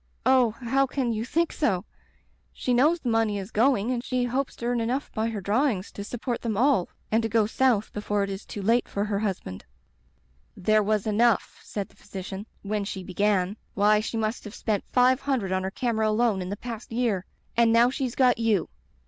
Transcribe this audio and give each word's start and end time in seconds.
Oh, 0.25 0.49
how 0.49 0.87
can 0.87 1.13
you 1.13 1.23
think 1.23 1.53
so? 1.53 1.85
She 2.51 2.73
knows 2.73 2.99
the 3.01 3.09
money 3.09 3.37
is 3.37 3.51
going 3.51 3.91
and 3.91 4.03
she 4.03 4.23
hopes 4.23 4.55
to 4.55 4.65
earn 4.65 4.79
enough 4.81 5.11
by 5.13 5.29
her 5.29 5.41
draw 5.41 5.67
ings 5.67 5.91
to 5.91 6.03
support 6.03 6.41
them 6.41 6.57
all 6.57 6.89
and 7.11 7.21
to 7.21 7.29
go 7.29 7.45
South 7.45 7.93
before 7.93 8.23
it 8.23 8.31
is 8.31 8.43
too 8.43 8.63
late 8.63 8.87
for 8.87 9.05
her 9.05 9.19
husband.' 9.19 9.63
"'There 10.57 10.81
was 10.81 11.05
enough,' 11.05 11.59
said 11.63 11.87
the 11.89 11.95
physician, 11.95 12.39
Digitized 12.39 12.41
by 12.41 12.41
LjOOQ 12.41 12.45
IC 12.47 12.63
Interventions 12.63 12.71
*when 12.71 12.83
she 12.85 13.03
began. 13.03 13.57
Why, 13.75 13.99
she 13.99 14.17
must 14.17 14.43
have 14.45 14.55
spent 14.55 14.83
five 14.87 15.21
hundred 15.21 15.51
on 15.51 15.61
her 15.63 15.69
camera 15.69 16.09
alone 16.09 16.41
in 16.41 16.49
the 16.49 16.57
past 16.57 16.91
year; 16.91 17.25
and 17.55 17.71
now 17.71 17.91
she's 17.91 18.15
got 18.15 18.39
you. 18.39 18.69